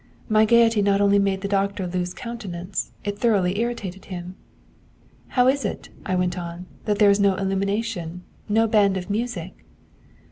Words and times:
'My 0.27 0.45
gaiety 0.45 0.81
not 0.81 0.99
only 0.99 1.19
made 1.19 1.41
the 1.41 1.47
doctor 1.47 1.85
lose 1.85 2.15
countenance; 2.15 2.89
it 3.03 3.19
thoroughly 3.19 3.59
irritated 3.59 4.05
him. 4.05 4.35
'"How 5.27 5.47
is 5.47 5.63
it," 5.63 5.89
I 6.07 6.15
went 6.15 6.39
on, 6.39 6.65
"that 6.85 6.97
there 6.97 7.11
is 7.11 7.19
no 7.19 7.35
illumination, 7.35 8.23
no 8.49 8.65
band 8.65 8.97
of 8.97 9.11
music?" 9.11 9.63